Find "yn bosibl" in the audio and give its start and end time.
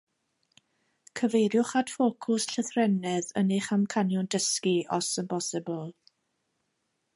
5.23-5.87